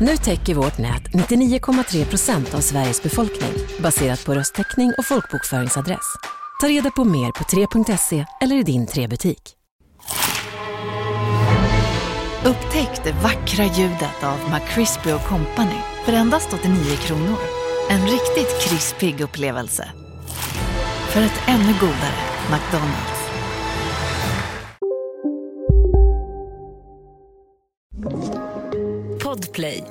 Nu 0.00 0.16
täcker 0.16 0.54
vårt 0.54 0.78
nät 0.78 1.02
99,3 1.02 2.04
procent 2.04 2.54
av 2.54 2.60
Sveriges 2.60 3.02
befolkning 3.02 3.52
baserat 3.78 4.24
på 4.24 4.34
röstteckning 4.34 4.92
och 4.98 5.06
folkbokföringsadress. 5.06 6.16
Ta 6.60 6.68
reda 6.68 6.90
på 6.90 7.04
mer 7.04 7.32
på 7.32 7.44
3.se 7.44 8.26
eller 8.40 8.56
i 8.56 8.62
din 8.62 8.86
3-butik. 8.86 9.56
Upptäck 12.44 13.04
det 13.04 13.12
vackra 13.12 13.64
ljudet 13.64 14.24
av 14.24 14.38
McCrispy 14.50 15.10
Company 15.28 15.80
för 16.04 16.12
endast 16.12 16.52
89 16.52 16.96
kronor. 16.96 17.38
En 17.90 18.02
riktigt 18.02 18.60
krispig 18.62 19.20
upplevelse. 19.20 19.88
För 21.08 21.20
ett 21.20 21.40
ännu 21.46 21.72
godare 21.80 22.20
McDonalds. 22.50 23.19
Podplay. 29.60 29.84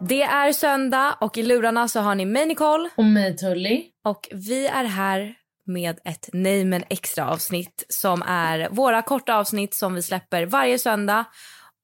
Det 0.00 0.22
är 0.22 0.52
söndag 0.52 1.16
och 1.20 1.38
i 1.38 1.42
lurarna 1.42 1.88
så 1.88 2.00
har 2.00 2.14
ni 2.14 2.24
mig 2.24 2.46
Nicole 2.46 2.90
Och 2.96 3.04
mig 3.04 3.36
Tully. 3.36 3.84
och 4.04 4.28
vi 4.32 4.66
är 4.66 4.84
här 4.84 5.34
med 5.66 5.98
ett 6.04 6.28
Nej 6.32 6.84
extra 6.90 7.30
avsnitt 7.30 7.86
som 7.88 8.22
är 8.22 8.68
våra 8.70 9.02
korta 9.02 9.34
avsnitt 9.34 9.74
som 9.74 9.94
vi 9.94 10.02
släpper 10.02 10.46
varje 10.46 10.78
söndag. 10.78 11.24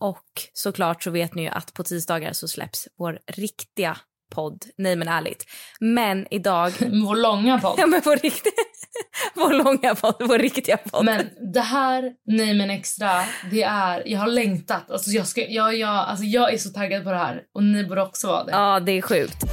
Och 0.00 0.24
såklart 0.52 1.02
så 1.02 1.10
vet 1.10 1.34
ni 1.34 1.42
ju 1.42 1.48
att 1.48 1.74
på 1.74 1.84
tisdagar 1.84 2.32
så 2.32 2.48
släpps 2.48 2.88
vår 2.98 3.18
riktiga 3.26 3.96
podd 4.34 4.64
Nej 4.78 4.96
men 4.96 5.08
ärligt. 5.08 5.44
Men 5.80 6.26
idag, 6.30 6.72
Vår 6.80 7.16
långa 7.16 7.58
podd. 7.58 7.74
ja 7.78 7.86
men 7.86 8.02
vår 8.04 8.16
riktiga, 8.16 8.52
vår 9.34 9.52
långa 9.52 9.94
podd, 9.94 10.14
vår 10.20 10.38
riktiga 10.38 10.76
podd. 10.76 11.04
Men 11.04 11.28
det 11.54 11.60
här, 11.60 12.12
nej 12.26 12.54
men 12.54 12.70
extra, 12.70 13.10
det 13.50 13.62
är, 13.62 14.02
jag 14.06 14.18
har 14.18 14.26
längtat. 14.26 14.90
Alltså 14.90 15.10
jag, 15.10 15.26
ska, 15.26 15.40
jag, 15.48 15.74
jag, 15.76 15.90
alltså 15.90 16.24
jag 16.24 16.52
är 16.52 16.58
så 16.58 16.70
taggad 16.70 17.04
på 17.04 17.10
det 17.10 17.16
här 17.16 17.42
och 17.54 17.62
ni 17.62 17.84
borde 17.84 18.02
också 18.02 18.26
vara 18.26 18.44
det. 18.44 18.52
Ja, 18.52 18.80
det 18.80 18.92
är 18.92 19.02
sjukt. 19.02 19.44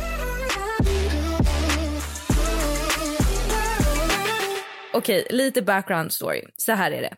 Okej, 4.93 5.27
lite 5.29 5.61
background 5.61 6.13
story. 6.13 6.41
Så 6.57 6.71
här 6.71 6.91
är 6.91 7.01
det. 7.01 7.13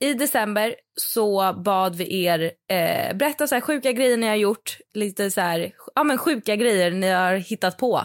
I 0.00 0.14
december 0.14 0.74
så 1.00 1.52
bad 1.52 1.96
vi 1.96 2.24
er 2.24 2.52
eh, 2.70 3.16
berätta 3.16 3.46
så 3.46 3.54
här 3.54 3.62
sjuka 3.62 3.92
grejer 3.92 4.16
ni 4.16 4.26
har 4.26 4.34
gjort. 4.34 4.78
Lite 4.94 5.30
så 5.30 5.40
här, 5.40 5.72
ja 5.94 6.04
men 6.04 6.18
sjuka 6.18 6.56
grejer 6.56 6.90
ni 6.90 7.08
har 7.08 7.34
hittat 7.34 7.78
på. 7.78 8.02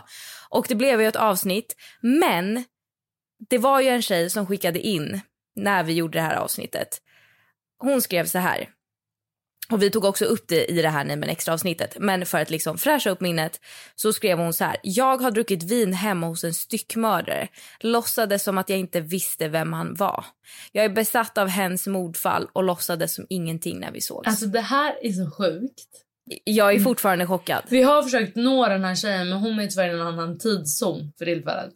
Och 0.49 0.65
det 0.69 0.75
blev 0.75 1.01
ju 1.01 1.07
ett 1.07 1.15
avsnitt. 1.15 1.75
Men 2.01 2.63
det 3.49 3.57
var 3.57 3.81
ju 3.81 3.87
en 3.87 4.01
tjej 4.01 4.29
som 4.29 4.47
skickade 4.47 4.79
in 4.79 5.21
när 5.55 5.83
vi 5.83 5.93
gjorde 5.93 6.17
det 6.17 6.21
här 6.21 6.35
avsnittet. 6.35 7.01
Hon 7.77 8.01
skrev 8.01 8.25
så 8.25 8.39
här. 8.39 8.69
Och 9.71 9.81
vi 9.81 9.89
tog 9.89 10.05
också 10.05 10.25
upp 10.25 10.47
det 10.47 10.71
i 10.71 10.81
det 10.81 10.89
här 10.89 11.03
Nej 11.03 11.29
extra 11.29 11.53
avsnittet. 11.53 11.97
Men 11.99 12.25
för 12.25 12.37
att 12.37 12.49
liksom 12.49 12.77
fräscha 12.77 13.09
upp 13.09 13.21
minnet 13.21 13.59
så 13.95 14.13
skrev 14.13 14.37
hon 14.37 14.53
så 14.53 14.63
här. 14.63 14.77
Jag 14.83 15.17
har 15.17 15.31
druckit 15.31 15.63
vin 15.63 15.93
hemma 15.93 16.27
hos 16.27 16.43
en 16.43 16.53
styckmördare. 16.53 17.47
Låtsades 17.79 18.43
som 18.43 18.57
att 18.57 18.69
jag 18.69 18.79
inte 18.79 19.01
visste 19.01 19.47
vem 19.47 19.73
han 19.73 19.93
var. 19.93 20.25
Jag 20.71 20.85
är 20.85 20.89
besatt 20.89 21.37
av 21.37 21.47
hens 21.47 21.87
mordfall 21.87 22.47
och 22.53 22.63
låtsades 22.63 23.15
som 23.15 23.25
ingenting 23.29 23.79
när 23.79 23.91
vi 23.91 24.01
sågs. 24.01 24.27
Alltså 24.27 24.45
det 24.45 24.61
här 24.61 24.93
är 25.01 25.11
så 25.11 25.31
sjukt. 25.31 25.87
jag 26.43 26.73
är 26.73 26.79
fortfarande 26.79 27.27
chockad. 27.27 27.63
Vi 27.69 27.81
har 27.81 28.03
försökt 28.03 28.35
nå 28.35 28.67
den 28.67 28.83
här 28.83 28.95
tjejen 28.95 29.29
men 29.29 29.39
hon 29.39 29.59
är 29.59 29.67
tyvärr 29.67 29.89
i 29.89 29.93
en 29.93 30.01
annan 30.01 30.39
tidszon 30.39 31.11
för 31.17 31.25
tillfället. 31.25 31.73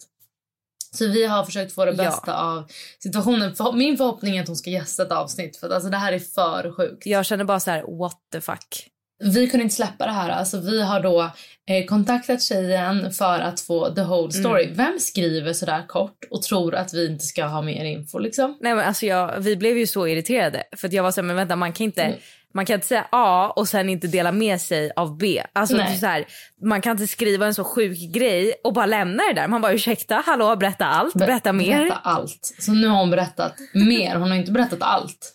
Så 0.96 1.08
vi 1.08 1.26
har 1.26 1.44
försökt 1.44 1.74
få 1.76 1.86
det 1.86 1.92
Ja. 1.92 1.98
bästa 2.04 2.42
av 2.42 2.64
situationen. 3.00 3.54
Min 3.74 3.98
förhoppning 3.98 4.38
är 4.38 4.42
att 4.42 4.48
hon 4.48 4.56
ska 4.58 4.70
gästa 4.70 5.04
ett 5.04 5.12
avsnitt 5.12 5.58
för 5.58 5.68
att 5.68 5.74
alltså 5.74 5.90
det 5.90 5.98
här 5.98 6.14
är 6.14 6.20
för 6.20 6.72
sjukt. 6.78 7.06
Jag 7.06 7.26
känner 7.26 7.44
bara 7.44 7.60
så 7.60 7.72
här, 7.72 7.98
what 8.00 8.18
the 8.32 8.42
fuck. 8.42 8.88
Vi 9.24 9.48
kunde 9.48 9.64
inte 9.64 9.76
släppa 9.76 10.06
det 10.06 10.12
här. 10.12 10.30
Alltså, 10.30 10.60
vi 10.60 10.82
har 10.82 11.00
då 11.00 11.22
eh, 11.70 11.86
kontaktat 11.86 12.42
tjejen 12.42 13.12
för 13.12 13.40
att 13.40 13.60
få 13.62 13.96
the 13.96 14.02
whole 14.02 14.32
story. 14.32 14.64
Mm. 14.64 14.76
Vem 14.78 15.00
skriver 15.00 15.54
så 15.54 15.66
där 15.66 15.88
kort 15.88 16.18
och 16.32 16.42
tror 16.42 16.76
att 16.76 16.94
vi 16.94 17.06
inte 17.08 17.26
ska 17.26 17.46
ha 17.46 17.62
mer 17.62 17.86
info? 17.86 18.20
Liksom? 18.20 18.58
Nej 18.62 18.76
men 18.76 18.86
alltså 18.86 19.06
jag, 19.06 19.40
vi 19.40 19.56
blev 19.56 19.78
ju 19.78 19.88
så 19.88 20.08
irriterade. 20.08 20.64
För 20.78 20.94
jag 20.96 21.04
var 21.04 21.12
så 21.12 21.22
här, 21.22 21.26
men 21.26 21.36
vänta 21.36 21.56
man 21.56 21.74
kan 21.74 21.84
inte, 21.84 22.02
Mm. 22.04 22.20
Man 22.56 22.66
kan 22.66 22.74
inte 22.74 22.88
säga 22.88 23.08
A 23.12 23.54
och 23.56 23.68
sen 23.68 23.90
inte 23.90 24.08
dela 24.08 24.32
med 24.32 24.62
sig 24.62 24.92
av 24.96 25.18
B. 25.18 25.44
Alltså 25.54 25.78
så 26.00 26.06
här, 26.06 26.26
man 26.62 26.82
kan 26.82 26.92
inte 26.92 27.08
skriva 27.08 27.46
en 27.46 27.54
så 27.54 27.64
sjuk 27.64 28.14
grej 28.14 28.54
och 28.64 28.74
bara 28.74 28.86
lämna 28.86 29.24
det 29.24 29.34
där. 29.34 29.48
Man 29.48 29.62
bara 29.62 29.74
ursäkta, 29.74 30.24
hallå 30.26 30.56
berätta 30.56 30.86
allt, 30.86 31.14
Ber- 31.16 31.26
berätta 31.26 31.54
mer. 31.54 31.78
Berätta 31.78 31.96
allt. 31.96 32.56
Så 32.60 32.72
nu 32.72 32.88
har 32.88 32.98
hon 33.00 33.10
berättat 33.10 33.54
mer. 33.74 34.16
Hon 34.16 34.30
har 34.30 34.38
inte 34.38 34.52
berättat 34.52 34.82
allt. 34.82 35.32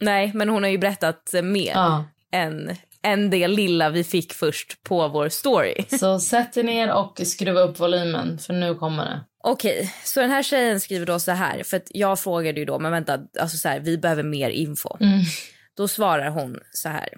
Nej 0.00 0.30
men 0.34 0.48
hon 0.48 0.62
har 0.62 0.70
ju 0.70 0.78
berättat 0.78 1.34
mer 1.42 1.72
Ja. 1.74 2.04
än, 2.32 2.76
än 3.02 3.30
det 3.30 3.48
lilla 3.48 3.90
vi 3.90 4.04
fick 4.04 4.32
först 4.32 4.82
på 4.82 5.08
vår 5.08 5.28
story. 5.28 5.84
Så 5.98 6.20
sätt 6.20 6.56
er 6.56 6.62
ner 6.62 6.92
och 6.92 7.20
skruva 7.24 7.60
upp 7.60 7.80
volymen 7.80 8.38
för 8.38 8.52
nu 8.54 8.74
kommer 8.74 9.04
det. 9.04 9.20
Okej, 9.44 9.94
så 10.04 10.20
den 10.20 10.30
här 10.30 10.42
tjejen 10.42 10.80
skriver 10.80 11.06
då 11.06 11.20
så 11.20 11.32
här, 11.32 11.62
för 11.62 11.76
att 11.76 11.86
jag 11.88 12.20
frågade 12.20 12.60
ju 12.60 12.66
då, 12.66 12.78
men 12.78 12.92
vänta, 12.92 13.18
alltså 13.40 13.56
så 13.56 13.68
här, 13.68 13.80
vi 13.80 13.98
behöver 13.98 14.22
mer 14.22 14.50
info. 14.50 14.96
Mm. 15.00 15.20
Då 15.76 15.88
svarar 15.88 16.30
hon 16.30 16.60
så 16.72 16.88
här. 16.88 17.08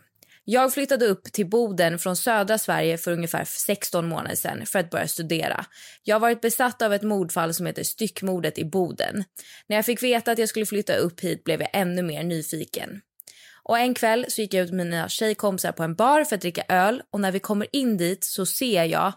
Jag 0.47 0.75
flyttade 0.75 1.07
upp 1.07 1.25
till 1.25 1.49
Boden 1.49 1.99
från 1.99 2.17
södra 2.17 2.59
Sverige 2.59 2.99
för 2.99 3.13
ungefär 3.13 3.45
16 3.45 4.09
månader 4.09 4.37
sedan 4.37 4.67
för 4.67 4.79
att 4.79 4.91
börja 4.91 5.09
studera. 5.09 5.67
Jag 6.03 6.15
har 6.15 6.21
varit 6.21 6.41
besatt 6.41 6.83
av 6.83 6.95
ett 6.95 7.03
mordfall 7.03 7.55
som 7.55 7.67
heter 7.67 7.83
styckmordet 7.83 8.59
i 8.59 8.65
Boden. 8.65 9.25
När 9.67 9.77
jag 9.77 9.85
fick 9.85 10.03
veta 10.03 10.33
att 10.33 10.39
jag 10.39 10.49
skulle 10.49 10.67
flytta 10.67 10.95
upp 10.95 11.21
hit 11.21 11.45
blev 11.45 11.61
jag 11.61 11.71
ännu 11.73 12.03
mer 12.03 12.23
nyfiken. 12.23 13.01
Och 13.63 13.79
en 13.79 13.95
kväll 13.95 14.27
så 14.29 14.41
gick 14.41 14.55
jag 14.55 14.65
ut 14.65 14.73
med 14.73 14.87
mina 14.87 15.09
tjejkompisar 15.09 15.73
på 15.73 15.83
en 15.83 15.95
bar 15.95 16.25
för 16.25 16.35
att 16.35 16.41
dricka 16.41 16.65
öl 16.69 17.03
och 17.11 17.21
när 17.21 17.33
vi 17.33 17.41
kommer 17.41 17.67
in 17.73 17.97
dit 17.97 18.25
så 18.25 18.47
ser 18.47 18.85
jag 18.85 19.13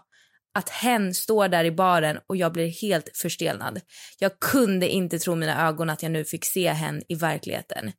att 0.58 0.68
hen 0.68 1.14
står 1.14 1.48
där 1.48 1.64
i 1.64 1.70
baren 1.70 2.18
och 2.28 2.36
jag 2.36 2.52
blir 2.52 2.68
helt 2.82 3.10
förstelnad. 3.16 3.80
Jag 4.18 4.40
kunde 4.40 4.88
inte 4.88 5.18
tro 5.18 5.34
mina 5.34 5.68
ögon 5.68 5.90
att 5.90 6.02
jag 6.02 6.12
nu 6.12 6.24
fick 6.24 6.44
se 6.44 6.68
hen 6.72 7.02
i 7.08 7.14
verkligheten. 7.14 7.92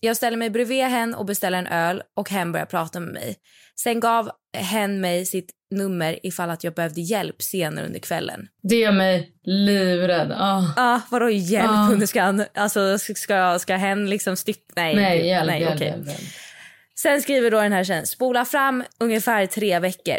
Jag 0.00 0.16
ställer 0.16 0.36
mig 0.36 0.50
bredvid 0.50 0.84
hen 0.84 1.14
och 1.14 1.24
beställer 1.26 1.58
en 1.58 1.66
öl 1.66 2.02
och 2.16 2.30
hen 2.30 2.52
börjar 2.52 2.66
prata 2.66 3.00
med 3.00 3.14
mig. 3.14 3.36
Sen 3.80 4.00
gav 4.00 4.30
hen 4.56 5.00
mig 5.00 5.26
sitt 5.26 5.50
nummer 5.70 6.18
ifall 6.26 6.50
att 6.50 6.64
jag 6.64 6.74
behövde 6.74 7.00
hjälp 7.00 7.42
senare 7.42 7.86
under 7.86 7.98
kvällen. 8.00 8.46
Det 8.62 8.76
gör 8.76 8.92
mig 8.92 9.32
livrädd. 9.44 10.32
Ah. 10.32 10.62
Ah, 10.76 11.00
vadå 11.10 11.30
hjälp 11.30 11.70
Ah. 11.70 11.88
under 11.92 12.06
skan? 12.06 12.44
Alltså 12.54 12.98
ska, 12.98 13.58
ska 13.58 13.76
hen 13.76 14.10
liksom 14.10 14.36
styck... 14.36 14.64
Nej, 14.76 14.94
Nej, 14.96 15.26
hjälp, 15.26 15.46
nej, 15.46 15.60
hjälp, 15.60 15.74
okej. 15.74 15.88
hjälp, 15.88 16.06
hjälp. 16.06 16.20
Sen 16.98 17.22
skriver 17.22 17.50
då 17.50 17.60
den 17.60 17.72
här 17.72 17.84
tjejen, 17.84 18.06
spola 18.06 18.44
fram 18.44 18.84
ungefär 19.00 19.46
tre 19.46 19.78
veckor. 19.78 20.18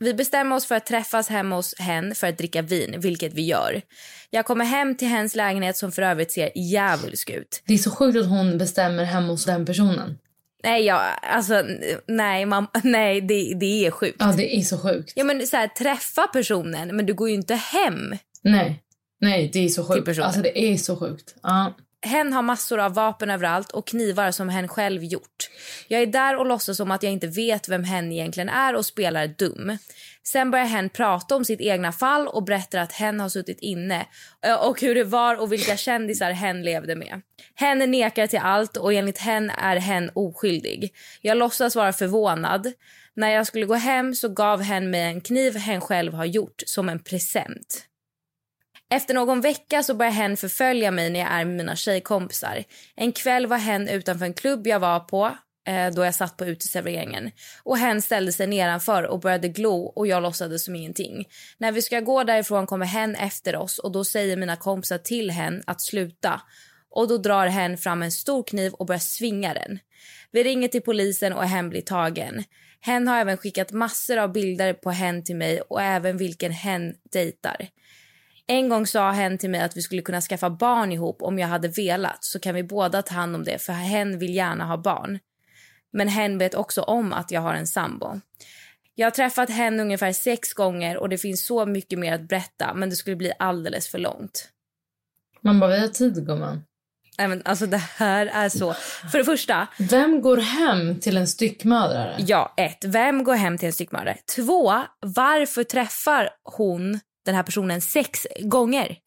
Vi 0.00 0.14
bestämmer 0.14 0.56
oss 0.56 0.66
för 0.66 0.74
att 0.74 0.86
träffas 0.86 1.28
hemma 1.28 1.56
hos 1.56 1.74
hen 1.78 2.14
för 2.14 2.26
att 2.26 2.38
dricka 2.38 2.62
vin, 2.62 2.94
vilket 2.98 3.34
vi 3.34 3.42
gör. 3.42 3.82
Jag 4.30 4.46
kommer 4.46 4.64
hem 4.64 4.96
till 4.96 5.08
hens 5.08 5.34
lägenhet 5.34 5.76
som 5.76 5.92
för 5.92 6.02
övrigt 6.02 6.32
ser 6.32 6.50
djävulsk 6.54 7.30
ut. 7.30 7.62
Det 7.66 7.74
är 7.74 7.78
så 7.78 7.90
sjukt 7.90 8.18
att 8.18 8.28
hon 8.28 8.58
bestämmer 8.58 9.04
hemma 9.04 9.26
hos 9.26 9.44
den 9.44 9.66
personen. 9.66 10.18
Nej, 10.64 10.84
jag, 10.84 11.00
alltså, 11.22 11.64
nej, 12.06 12.46
mam, 12.46 12.66
nej 12.82 13.20
det, 13.20 13.54
det 13.60 13.86
är 13.86 13.90
sjukt. 13.90 14.16
Ja, 14.18 14.34
det 14.36 14.56
är 14.56 14.62
så 14.62 14.78
sjukt. 14.78 15.12
Ja, 15.16 15.24
men 15.24 15.46
så 15.46 15.56
här, 15.56 15.68
träffa 15.68 16.26
personen, 16.26 16.96
men 16.96 17.06
du 17.06 17.14
går 17.14 17.28
ju 17.28 17.34
inte 17.34 17.54
hem. 17.54 18.16
Nej, 18.42 18.82
nej, 19.20 19.50
det 19.52 19.58
är 19.64 19.68
så 19.68 19.84
sjukt. 19.84 20.18
Alltså 20.18 20.42
det 20.42 20.58
är 20.72 20.76
så 20.76 20.96
sjukt. 20.96 21.34
Ja. 21.42 21.76
Hen 22.06 22.32
har 22.32 22.42
massor 22.42 22.78
av 22.78 22.94
vapen 22.94 23.30
överallt 23.30 23.72
och 23.72 23.86
knivar 23.86 24.30
som 24.30 24.48
hen 24.48 24.68
själv 24.68 25.04
gjort. 25.04 25.50
Jag 25.88 26.02
är 26.02 26.06
där 26.06 26.36
och 26.36 26.46
låtsas 26.46 26.76
som 26.76 26.90
att 26.90 27.02
jag 27.02 27.12
inte 27.12 27.26
vet 27.26 27.68
vem 27.68 27.84
hen 27.84 28.12
egentligen 28.12 28.48
är 28.48 28.74
och 28.74 28.86
spelar 28.86 29.26
dum. 29.26 29.78
Sen 30.22 30.50
börjar 30.50 30.66
hen 30.66 30.88
prata 30.90 31.36
om 31.36 31.44
sitt 31.44 31.60
egna 31.60 31.92
fall 31.92 32.28
och 32.28 32.44
berättar 32.44 32.78
att 32.78 32.92
hen 32.92 33.20
har 33.20 33.28
suttit 33.28 33.60
inne 33.60 34.06
och 34.60 34.80
hur 34.80 34.94
det 34.94 35.04
var 35.04 35.40
och 35.40 35.52
vilka 35.52 35.76
kändisar 35.76 36.30
hen 36.30 36.62
levde 36.62 36.96
med. 36.96 37.20
Hen 37.54 37.90
nekar 37.90 38.26
till 38.26 38.38
allt 38.38 38.76
och 38.76 38.92
enligt 38.92 39.18
hen 39.18 39.50
är 39.50 39.76
hen 39.76 40.10
oskyldig. 40.14 40.94
Jag 41.20 41.38
låtsas 41.38 41.76
vara 41.76 41.92
förvånad. 41.92 42.72
När 43.14 43.30
jag 43.30 43.46
skulle 43.46 43.66
gå 43.66 43.74
hem 43.74 44.14
så 44.14 44.28
gav 44.28 44.62
hen 44.62 44.90
mig 44.90 45.00
en 45.00 45.20
kniv 45.20 45.56
hen 45.56 45.80
själv 45.80 46.14
har 46.14 46.24
gjort 46.24 46.62
som 46.66 46.88
en 46.88 46.98
present. 46.98 47.84
Efter 48.90 49.14
någon 49.14 49.40
vecka 49.40 49.82
så 49.82 49.94
börjar 49.94 50.12
hen 50.12 50.36
förfölja 50.36 50.90
mig 50.90 51.10
när 51.10 51.20
jag 51.20 51.30
är 51.32 51.44
med 51.44 51.56
mina 51.56 51.76
tjejkompisar. 51.76 52.64
En 52.96 53.12
kväll 53.12 53.46
var 53.46 53.56
hen 53.56 53.88
utanför 53.88 54.26
en 54.26 54.34
klubb 54.34 54.66
jag 54.66 54.80
var 54.80 55.00
på 55.00 55.36
eh, 55.68 55.90
då 55.94 56.04
jag 56.04 56.14
satt 56.14 56.36
på 56.36 56.44
uteserveringen. 56.44 57.30
Och 57.62 57.78
hen 57.78 58.02
ställde 58.02 58.32
sig 58.32 58.46
nedanför 58.46 59.02
och 59.02 59.20
började 59.20 59.48
glo 59.48 59.84
och 59.84 60.06
jag 60.06 60.22
låtsades 60.22 60.64
som 60.64 60.76
ingenting. 60.76 61.24
När 61.58 61.72
vi 61.72 61.82
ska 61.82 62.00
gå 62.00 62.24
därifrån 62.24 62.66
kommer 62.66 62.86
hen 62.86 63.14
efter 63.14 63.56
oss 63.56 63.78
och 63.78 63.92
då 63.92 64.04
säger 64.04 64.36
mina 64.36 64.56
kompisar 64.56 64.98
till 64.98 65.30
hen 65.30 65.62
att 65.66 65.82
sluta. 65.82 66.40
Och 66.90 67.08
då 67.08 67.18
drar 67.18 67.46
hen 67.46 67.78
fram 67.78 68.02
en 68.02 68.12
stor 68.12 68.42
kniv 68.42 68.72
och 68.72 68.86
börjar 68.86 68.98
svinga 68.98 69.54
den. 69.54 69.78
Vi 70.30 70.44
ringer 70.44 70.68
till 70.68 70.82
polisen 70.82 71.32
och 71.32 71.44
hen 71.44 71.70
blir 71.70 71.80
tagen. 71.80 72.44
Hen 72.80 73.08
har 73.08 73.18
även 73.18 73.36
skickat 73.36 73.72
massor 73.72 74.16
av 74.16 74.32
bilder 74.32 74.72
på 74.72 74.90
hen 74.90 75.24
till 75.24 75.36
mig 75.36 75.60
och 75.60 75.82
även 75.82 76.16
vilken 76.16 76.52
hen 76.52 76.94
dejtar. 77.12 77.68
En 78.50 78.68
gång 78.68 78.86
sa 78.86 79.10
hen 79.10 79.38
till 79.38 79.50
mig 79.50 79.60
att 79.60 79.76
vi 79.76 79.82
skulle 79.82 80.02
kunna 80.02 80.20
skaffa 80.20 80.50
barn 80.50 80.92
ihop 80.92 81.22
om 81.22 81.38
jag 81.38 81.48
hade 81.48 81.68
velat 81.68 82.24
så 82.24 82.40
kan 82.40 82.54
vi 82.54 82.62
båda 82.62 83.02
ta 83.02 83.14
hand 83.14 83.36
om 83.36 83.44
det 83.44 83.58
för 83.58 83.72
hen 83.72 84.18
vill 84.18 84.34
gärna 84.34 84.64
ha 84.64 84.76
barn. 84.76 85.18
Men 85.92 86.08
hen 86.08 86.38
vet 86.38 86.54
också 86.54 86.82
om 86.82 87.12
att 87.12 87.30
jag 87.30 87.40
har 87.40 87.54
en 87.54 87.66
sambo. 87.66 88.20
Jag 88.94 89.06
har 89.06 89.10
träffat 89.10 89.50
hen 89.50 89.80
ungefär 89.80 90.12
sex 90.12 90.52
gånger 90.52 90.96
och 90.96 91.08
det 91.08 91.18
finns 91.18 91.46
så 91.46 91.66
mycket 91.66 91.98
mer 91.98 92.14
att 92.14 92.28
berätta 92.28 92.74
men 92.74 92.90
det 92.90 92.96
skulle 92.96 93.16
bli 93.16 93.32
alldeles 93.38 93.88
för 93.88 93.98
långt. 93.98 94.48
Man 95.40 95.60
bara, 95.60 95.70
vi 95.70 95.80
har 95.80 95.88
tid 95.88 96.26
gumman. 96.26 96.64
Nej, 97.18 97.28
men 97.28 97.42
alltså 97.44 97.66
det 97.66 97.76
här 97.76 98.26
är 98.26 98.48
så... 98.48 98.74
För 99.12 99.18
det 99.18 99.24
första, 99.24 99.68
Vem 99.78 100.20
går 100.20 100.36
hem 100.36 101.00
till 101.00 101.16
en 101.16 101.28
styckmördare? 101.28 102.16
ja, 102.18 102.54
ett, 102.56 102.84
vem 102.84 103.24
går 103.24 103.34
hem 103.34 103.58
till 103.58 103.66
en 103.66 103.72
styckmördare? 103.72 104.16
Två, 104.36 104.72
varför 105.00 105.64
träffar 105.64 106.30
hon 106.42 107.00
den 107.28 107.34
här 107.34 107.42
personen 107.42 107.80
sex 107.80 108.26
gånger? 108.40 108.98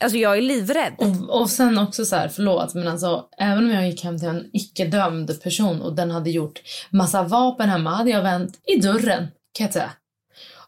Alltså 0.00 0.18
jag 0.18 0.36
är 0.36 0.42
livrädd. 0.42 0.94
Och, 0.98 1.40
och 1.40 1.50
sen 1.50 1.78
också 1.78 2.04
så 2.04 2.16
här, 2.16 2.28
förlåt, 2.28 2.74
men 2.74 2.88
alltså 2.88 3.28
även 3.38 3.64
om 3.64 3.70
jag 3.70 3.86
gick 3.86 4.04
hem 4.04 4.18
till 4.18 4.28
en 4.28 4.50
icke-dömd 4.52 5.42
person 5.42 5.82
och 5.82 5.94
den 5.94 6.10
hade 6.10 6.30
gjort 6.30 6.60
massa 6.90 7.22
vapen 7.22 7.68
hemma 7.68 7.90
hade 7.90 8.10
jag 8.10 8.22
vänt 8.22 8.60
i 8.76 8.80
dörren, 8.80 9.28
kan 9.52 9.64
jag 9.64 9.72
säga. 9.72 9.90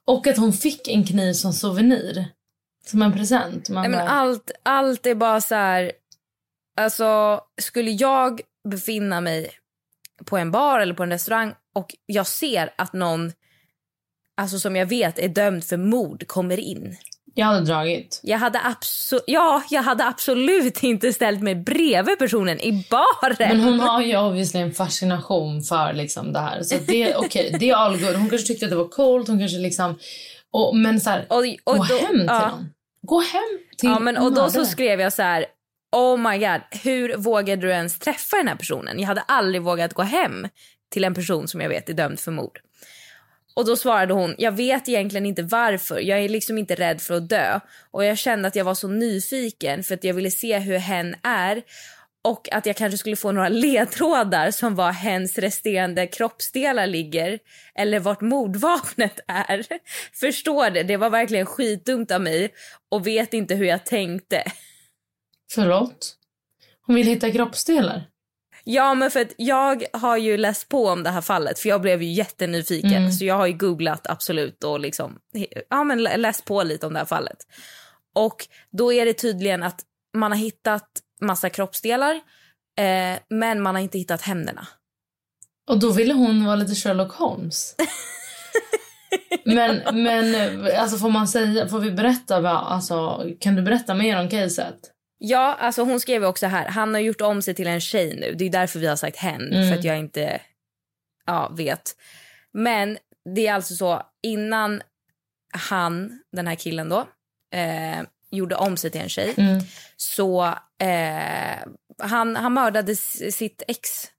Och 0.05 0.27
att 0.27 0.37
hon 0.37 0.53
fick 0.53 0.89
en 0.89 1.05
kniv 1.05 1.33
som 1.33 1.53
souvenir. 1.53 2.29
Som 2.87 3.03
en 3.03 3.13
present. 3.13 3.69
Man 3.69 3.83
Nej, 3.83 3.91
men 3.91 4.01
bara, 4.01 4.11
allt, 4.11 4.51
allt 4.63 5.07
är 5.07 5.15
bara 5.15 5.41
så 5.41 5.55
här... 5.55 5.93
Alltså, 6.81 7.41
skulle 7.61 7.91
jag 7.91 8.41
befinna 8.69 9.21
mig 9.21 9.51
på 10.25 10.37
en 10.37 10.51
bar 10.51 10.81
eller 10.81 10.95
på 10.95 11.03
en 11.03 11.11
restaurang 11.11 11.55
och 11.75 11.95
jag 12.07 12.27
ser 12.27 12.75
att 12.79 12.93
någon 12.93 13.33
alltså 14.37 14.59
som 14.59 14.77
jag 14.77 14.87
vet 14.87 15.19
är 15.19 15.29
dömd 15.29 15.65
för 15.65 15.77
mord 15.77 16.27
kommer 16.27 16.61
in. 16.61 16.97
Jag 17.39 17.47
hade 17.47 17.61
dragit. 17.61 18.21
Jag 18.23 18.39
hade, 18.39 18.59
abso- 18.59 19.23
ja, 19.27 19.63
jag 19.71 19.83
hade 19.83 20.05
absolut 20.05 20.83
inte 20.83 21.13
ställt 21.13 21.43
mig 21.43 21.55
bredvid 21.55 22.19
personen 22.19 22.61
i 22.61 22.87
baren. 22.91 23.37
Men 23.39 23.61
hon 23.61 23.81
har 23.81 24.03
ju 24.03 24.19
obviously 24.19 24.61
en 24.61 24.73
fascination 24.73 25.63
för 25.63 25.93
liksom 25.93 26.33
det 26.33 26.39
här. 26.39 26.63
Så 26.63 26.75
det 26.87 27.17
okej, 27.17 27.57
det 27.61 27.71
är 27.71 27.75
all 27.75 27.99
good. 27.99 28.17
Hon 28.17 28.29
kanske 28.31 28.47
tyckte 28.47 28.67
att 28.67 28.71
det 28.71 28.77
var 28.77 28.89
coolt, 28.89 29.29
hon 29.29 29.39
kanske 29.39 29.59
liksom... 29.59 29.99
Och, 30.51 30.77
men 30.77 31.01
så 31.01 31.11
här, 31.11 31.27
och, 31.29 31.45
och 31.65 31.77
gå 31.77 31.85
då, 31.85 31.99
hem 31.99 32.19
till 32.19 32.27
ja. 32.27 32.49
någon. 32.49 32.69
Gå 33.03 33.21
hem 33.21 33.59
till 33.79 33.89
Ja, 33.89 33.99
men, 33.99 34.17
och 34.17 34.33
då 34.35 34.51
så 34.51 34.65
skrev 34.65 35.01
jag 35.01 35.13
så 35.13 35.23
här... 35.23 35.47
Oh 35.97 36.31
my 36.31 36.39
god, 36.39 36.61
hur 36.83 37.17
vågade 37.17 37.63
du 37.63 37.71
ens 37.71 37.99
träffa 37.99 38.37
den 38.37 38.49
här 38.49 38.57
personen? 38.57 39.01
Jag 39.01 39.07
hade 39.07 39.21
aldrig 39.21 39.63
vågat 39.63 39.95
gå 39.95 40.03
hem 40.03 40.49
till 40.91 41.05
en 41.05 41.15
person 41.15 41.49
som 41.49 41.61
jag 41.61 41.69
vet 41.69 41.89
är 41.89 41.95
dömd 41.95 42.21
för 42.21 42.33
mord. 42.33 42.61
Och 43.57 43.65
då 43.65 43.77
svarade 43.77 44.15
hon, 44.15 44.35
jag 44.39 44.53
vet 44.53 44.89
egentligen 44.89 45.27
inte 45.27 45.43
varför. 45.43 46.01
Jag 46.01 46.19
är 46.19 46.29
liksom 46.29 46.59
inte 46.59 46.75
rädd 46.75 47.01
för 47.01 47.15
att 47.15 47.29
dö. 47.29 47.61
Och 47.91 48.05
jag 48.05 48.19
kände 48.19 48.49
att 48.49 48.57
jag 48.57 48.65
var 48.65 48.75
så 48.75 48.89
nyfiken 48.89 49.83
för 49.83 49.95
att 49.95 50.05
jag 50.05 50.15
ville 50.15 50.31
se 50.31 50.59
hur 50.59 50.79
hen 50.79 51.17
är. 51.23 51.63
Och 52.25 52.53
att 52.53 52.67
jag 52.67 52.77
kanske 52.77 52.99
skulle 52.99 53.17
få 53.17 53.33
några 53.33 53.49
ledtrådar 53.65 54.51
som 54.51 54.75
var 54.75 54.93
hens 54.93 55.39
resterande 55.39 56.07
kroppsdelar 56.07 56.87
ligger. 56.87 57.39
Eller 57.75 58.01
vart 58.01 58.21
mordvapnet 58.21 59.21
är. 59.27 59.67
Förstår 60.13 60.71
det, 60.71 60.83
det 60.83 60.97
var 60.97 61.11
verkligen 61.11 61.47
skitdumt 61.47 62.11
av 62.11 62.21
mig. 62.21 62.55
Och 62.89 63.07
vet 63.07 63.35
inte 63.35 63.55
hur 63.55 63.67
jag 63.67 63.87
tänkte. 63.87 64.45
Förlåt? 65.53 66.17
Hon 66.87 66.97
vill 66.97 67.07
hitta 67.07 67.31
kroppsdelar? 67.31 68.05
Ja, 68.69 68.95
men 68.95 69.11
för 69.11 69.21
att 69.21 69.33
jag 69.37 69.85
har 69.93 70.17
ju 70.17 70.37
läst 70.37 70.69
på 70.69 70.89
om 70.89 71.03
det 71.03 71.11
här 71.11 71.21
fallet 71.21 71.59
för 71.59 71.69
jag 71.69 71.81
blev 71.81 72.03
ju 72.03 72.13
jättenyfiken. 72.13 72.93
Mm. 72.93 73.13
Så 73.13 73.25
jag 73.25 73.35
har 73.35 73.47
ju 73.47 73.53
googlat 73.53 74.07
absolut 74.07 74.65
och 74.65 74.81
liksom, 74.81 75.19
ja, 75.71 75.85
men 75.85 76.03
lä- 76.03 76.17
läst 76.17 76.45
på 76.45 76.63
lite 76.63 76.87
om 76.87 76.93
det 76.93 76.99
här 76.99 77.07
fallet. 77.07 77.37
Och 78.15 78.47
då 78.71 78.93
är 78.93 79.07
det 79.07 79.13
tydligen 79.13 79.63
att 79.63 79.81
man 80.17 80.33
har 80.33 80.39
hittat 80.39 80.89
massa 81.21 81.51
kroppsdelar 81.51 82.15
eh, 82.79 83.19
men 83.31 83.63
man 83.63 83.75
har 83.75 83.83
inte 83.83 83.99
hittat 83.99 84.23
händerna. 84.23 84.67
Och 85.71 85.79
då 85.79 85.91
ville 85.91 86.15
hon 86.15 86.45
vara 86.45 86.57
lite 86.57 86.75
Sherlock 86.75 87.13
Holmes. 87.13 87.75
men, 89.45 90.03
men 90.03 90.35
alltså 90.77 90.99
får 90.99 91.11
man 91.11 91.29
säga, 91.29 91.69
får 91.69 91.81
vi 91.81 91.91
berätta 91.91 92.49
alltså, 92.49 93.25
kan 93.41 93.55
du 93.55 93.63
berätta 93.63 93.95
mer 93.95 94.21
om 94.21 94.29
caset? 94.29 94.93
Ja, 95.19 95.55
alltså 95.55 95.83
hon 95.83 96.01
skrev 96.01 96.25
också 96.25 96.47
här, 96.47 96.69
han 96.69 96.95
har 96.95 97.01
gjort 97.01 97.21
om 97.21 97.43
sig 97.43 97.55
till 97.55 97.67
en 97.67 97.81
tjej 97.81 98.17
nu. 98.17 98.35
Det 98.35 98.45
är 98.45 98.51
därför 98.51 98.79
vi 98.79 98.87
har 98.87 98.97
sagt 98.97 99.17
hen, 99.17 99.53
Mm. 99.53 99.69
för 99.69 99.79
att 99.79 99.85
jag 99.85 99.99
inte 99.99 100.41
ja, 101.27 101.49
vet. 101.57 101.97
Men 102.53 102.99
det 103.35 103.47
är 103.47 103.55
alltså 103.55 103.75
så, 103.75 104.03
innan 104.23 104.83
han, 105.53 106.21
den 106.33 106.47
här 106.47 106.55
killen 106.55 106.89
då, 106.89 106.99
eh, 107.55 108.03
gjorde 108.31 108.57
om 108.57 108.77
sig 108.77 108.91
till 108.91 109.01
en 109.01 109.09
tjej, 109.09 109.35
Mm. 109.37 109.61
så 109.97 110.45
eh, 110.79 111.67
han, 111.99 112.37
han 112.37 112.55
mördade 112.55 112.97
sitt 112.97 113.63
ex. 113.69 114.11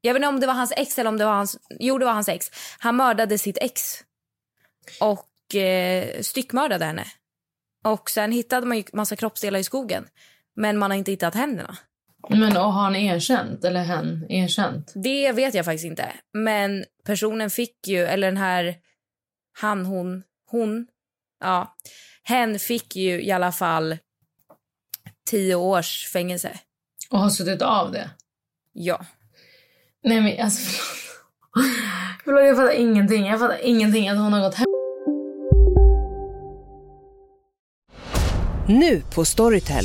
Jag 0.00 0.14
vet 0.14 0.20
inte 0.20 0.28
om 0.28 0.40
det 0.40 0.46
var 0.46 0.54
hans 0.54 0.72
ex 0.76 0.98
eller 0.98 1.08
om 1.08 1.18
det 1.18 1.24
var 1.24 1.32
hans... 1.32 1.58
Jo, 1.78 1.98
det 1.98 2.04
var 2.04 2.12
hans 2.12 2.28
ex. 2.28 2.50
Han 2.78 2.96
mördade 2.96 3.38
sitt 3.38 3.58
ex 3.60 4.04
och 5.00 5.54
eh, 5.54 6.20
styckmördade 6.20 6.84
henne. 6.84 7.06
Och 7.84 8.10
sen 8.10 8.32
hittade 8.32 8.66
man 8.66 8.76
ju 8.76 8.84
massa 8.92 9.16
kroppsdelar 9.16 9.58
i 9.58 9.64
skogen. 9.64 10.08
Men 10.56 10.78
man 10.78 10.90
har 10.90 10.98
inte 10.98 11.10
hittat 11.10 11.34
händerna. 11.34 11.76
Men 12.28 12.56
och 12.56 12.72
har 12.72 12.82
han 12.82 12.96
erkänt, 12.96 13.64
eller 13.64 13.84
hen 13.84 14.26
erkänt? 14.28 14.92
Det 14.94 15.32
vet 15.32 15.54
jag 15.54 15.64
faktiskt 15.64 15.84
inte. 15.84 16.12
Men 16.32 16.84
personen 17.06 17.50
fick 17.50 17.88
ju, 17.88 17.98
eller 18.04 18.26
den 18.26 18.36
här, 18.36 18.76
han, 19.60 19.86
hon, 19.86 20.22
hon, 20.50 20.86
ja. 21.40 21.76
Hen 22.24 22.58
fick 22.58 22.96
ju 22.96 23.22
i 23.22 23.32
alla 23.32 23.52
fall 23.52 23.98
tio 25.30 25.54
års 25.54 26.06
fängelse. 26.12 26.58
Och 27.10 27.18
har 27.18 27.30
suttit 27.30 27.62
av 27.62 27.92
det? 27.92 28.10
Ja. 28.72 29.06
Nej 30.04 30.20
men 30.20 30.44
alltså 30.44 30.60
förlåt. 30.60 31.02
förlåt 32.24 32.44
jag 32.44 32.56
fattar 32.56 32.80
ingenting. 32.80 33.26
Jag 33.26 33.40
fattar 33.40 33.58
ingenting 33.64 34.08
att 34.08 34.18
hon 34.18 34.32
har 34.32 34.40
gått 34.40 34.54
hem. 34.54 34.66
Nu 38.68 39.02
på 39.14 39.24
Storytel. 39.24 39.84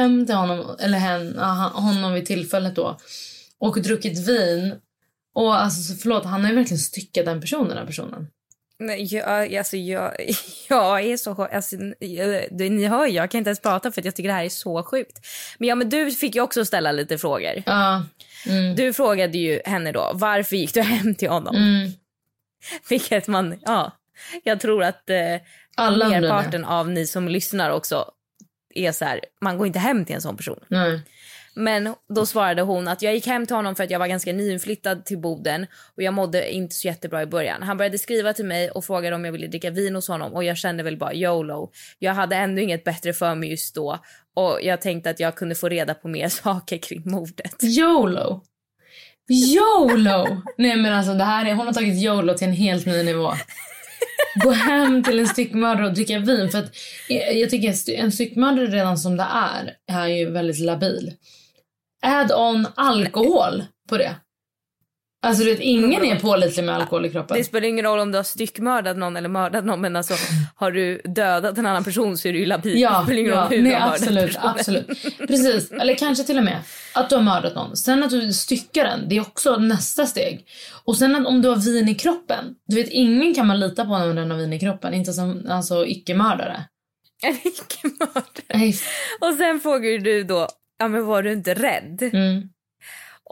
Hem 0.00 0.26
till 0.26 0.34
honom, 0.34 0.76
eller 0.80 0.98
hen, 0.98 1.38
honom 1.72 2.12
vid 2.12 2.26
tillfället 2.26 2.76
då. 2.76 2.98
Och 3.58 3.82
druckit 3.82 4.28
vin. 4.28 4.74
Och 5.34 5.54
alltså 5.54 5.82
så 5.82 5.98
förlåt, 5.98 6.24
han 6.24 6.42
har 6.42 6.50
ju 6.50 6.56
verkligen 6.56 6.78
styckat 6.78 7.24
den 7.24 7.40
personen, 7.40 7.68
den 7.68 7.78
här 7.78 7.86
personen. 7.86 8.26
Men 8.78 9.06
jag, 9.06 9.56
alltså 9.56 9.76
jag, 9.76 10.14
jag 10.68 11.02
är 11.02 11.16
så... 11.16 11.44
Alltså, 11.44 11.76
jag, 11.98 12.50
ni 12.50 12.86
hör 12.86 13.06
ju, 13.06 13.12
jag 13.12 13.30
kan 13.30 13.38
inte 13.38 13.48
ens 13.48 13.60
prata 13.60 13.92
för 13.92 14.00
att 14.00 14.04
jag 14.04 14.16
tycker 14.16 14.28
det 14.28 14.34
här 14.34 14.44
är 14.44 14.48
så 14.48 14.82
sjukt. 14.82 15.18
Men, 15.58 15.68
ja, 15.68 15.74
men 15.74 15.88
du 15.88 16.10
fick 16.10 16.34
ju 16.34 16.40
också 16.40 16.64
ställa 16.64 16.92
lite 16.92 17.18
frågor. 17.18 17.62
Ja. 17.66 18.04
Mm. 18.46 18.76
Du 18.76 18.92
frågade 18.92 19.38
ju 19.38 19.60
henne 19.64 19.92
då, 19.92 20.10
varför 20.14 20.56
gick 20.56 20.74
du 20.74 20.82
hem 20.82 21.14
till 21.14 21.28
honom? 21.28 21.56
Mm. 21.56 21.92
Vilket 22.88 23.26
man, 23.26 23.60
ja. 23.62 23.92
Jag 24.44 24.60
tror 24.60 24.82
att 24.82 25.10
eh, 25.10 25.36
Alla 25.76 26.08
merparten 26.08 26.64
av 26.64 26.90
ni 26.90 27.06
som 27.06 27.28
lyssnar 27.28 27.70
också 27.70 28.10
är 28.74 28.92
så 28.92 29.04
här, 29.04 29.20
man 29.40 29.58
går 29.58 29.66
inte 29.66 29.78
hem 29.78 30.04
till 30.04 30.14
en 30.14 30.22
sån 30.22 30.36
person. 30.36 30.58
Nej. 30.68 31.00
Men 31.54 31.94
då 32.14 32.26
svarade 32.26 32.62
hon 32.62 32.88
att 32.88 33.02
jag 33.02 33.14
gick 33.14 33.26
hem 33.26 33.46
till 33.46 33.56
honom 33.56 33.74
för 33.74 33.84
att 33.84 33.90
jag 33.90 33.98
var 33.98 34.06
ganska 34.06 34.32
nyinflyttad 34.32 35.04
till 35.04 35.18
Boden 35.18 35.66
och 35.96 36.02
jag 36.02 36.14
mådde 36.14 36.52
inte 36.52 36.74
så 36.74 36.86
jättebra 36.86 37.22
i 37.22 37.26
början. 37.26 37.62
Han 37.62 37.76
började 37.76 37.98
skriva 37.98 38.32
till 38.32 38.44
mig 38.44 38.70
och 38.70 38.84
frågade 38.84 39.16
om 39.16 39.24
jag 39.24 39.32
ville 39.32 39.46
dricka 39.46 39.70
vin 39.70 39.94
hos 39.94 40.08
honom 40.08 40.32
och 40.32 40.44
jag 40.44 40.56
kände 40.56 40.82
väl 40.82 40.96
bara 40.96 41.14
YOLO. 41.14 41.70
Jag 41.98 42.14
hade 42.14 42.36
ändå 42.36 42.60
inget 42.60 42.84
bättre 42.84 43.12
för 43.12 43.34
mig 43.34 43.50
just 43.50 43.74
då 43.74 43.98
och 44.34 44.58
jag 44.62 44.80
tänkte 44.80 45.10
att 45.10 45.20
jag 45.20 45.34
kunde 45.34 45.54
få 45.54 45.68
reda 45.68 45.94
på 45.94 46.08
mer 46.08 46.28
saker 46.42 46.78
kring 46.78 47.02
mordet. 47.04 47.56
YOLO. 47.62 48.42
YOLO! 49.30 50.42
Nej 50.58 50.76
men 50.76 50.92
alltså 50.92 51.14
det 51.14 51.24
här 51.24 51.46
är, 51.46 51.54
hon 51.54 51.66
har 51.66 51.74
tagit 51.74 52.02
YOLO 52.02 52.34
till 52.34 52.48
en 52.48 52.54
helt 52.54 52.86
ny 52.86 53.02
nivå. 53.02 53.32
Gå 54.44 54.50
hem 54.50 55.02
till 55.02 55.18
en 55.18 55.28
styckmördare 55.28 55.86
och 55.86 55.94
dricka 55.94 56.18
vin. 56.18 56.50
För 56.50 56.58
att 56.58 56.76
jag, 57.08 57.36
jag 57.36 57.50
tycker 57.50 57.70
att 57.70 57.88
en 57.88 58.12
styckmördare 58.12 58.66
redan 58.66 58.98
som 58.98 59.16
det 59.16 59.26
är, 59.32 59.76
är 59.86 60.06
ju 60.06 60.30
väldigt 60.30 60.58
labil. 60.58 61.12
Add 62.02 62.32
on 62.32 62.66
alkohol 62.74 63.64
på 63.88 63.98
det. 63.98 64.14
Alltså 65.22 65.44
du 65.44 65.50
vet, 65.50 65.60
ingen 65.60 66.04
är 66.04 66.20
pålitlig 66.20 66.64
med 66.64 66.74
alkohol 66.74 67.06
i 67.06 67.10
kroppen. 67.10 67.36
Det 67.36 67.44
spelar 67.44 67.68
ingen 67.68 67.84
roll 67.84 67.98
om 67.98 68.12
du 68.12 68.18
har 68.18 68.22
styckmördat 68.22 68.96
någon 68.96 69.16
eller 69.16 69.28
mördat 69.28 69.64
någon 69.64 69.80
men 69.80 69.96
alltså 69.96 70.14
har 70.54 70.70
du 70.70 71.00
dödat 71.04 71.58
en 71.58 71.66
annan 71.66 71.84
person 71.84 72.18
så 72.18 72.28
är 72.28 72.32
du 72.32 72.38
ju 72.38 72.46
labil. 72.46 72.74
det 72.74 72.80
Ja, 72.80 73.04
roll 73.08 73.18
ja 73.18 73.46
hur 73.50 73.62
nej, 73.62 73.74
absolut, 73.74 74.36
absolut. 74.40 74.86
Precis, 75.18 75.72
eller 75.72 75.94
kanske 75.94 76.24
till 76.24 76.38
och 76.38 76.44
med 76.44 76.62
att 76.94 77.10
du 77.10 77.16
har 77.16 77.22
mördat 77.22 77.54
någon. 77.54 77.76
Sen 77.76 78.02
att 78.02 78.10
du 78.10 78.32
styckar 78.32 78.84
den, 78.84 79.08
det 79.08 79.16
är 79.16 79.20
också 79.20 79.56
nästa 79.56 80.06
steg. 80.06 80.46
Och 80.84 80.96
sen 80.96 81.16
att 81.16 81.26
om 81.26 81.42
du 81.42 81.48
har 81.48 81.56
vin 81.56 81.88
i 81.88 81.94
kroppen. 81.94 82.44
Du 82.66 82.76
vet, 82.76 82.88
ingen 82.90 83.34
kan 83.34 83.46
man 83.46 83.60
lita 83.60 83.84
på 83.84 83.98
när 83.98 84.14
den 84.14 84.30
har 84.30 84.38
vin 84.38 84.52
i 84.52 84.60
kroppen. 84.60 84.94
Inte 84.94 85.12
som 85.12 85.46
alltså, 85.50 85.86
icke-mördare. 85.86 86.64
En 87.22 87.34
icke-mördare. 87.34 88.72
Och 89.20 89.34
sen 89.38 89.60
frågar 89.60 89.98
du 89.98 90.24
då, 90.24 90.48
ja 90.78 90.88
men 90.88 91.06
var 91.06 91.22
du 91.22 91.32
inte 91.32 91.54
rädd? 91.54 92.02
Mm. 92.02 92.42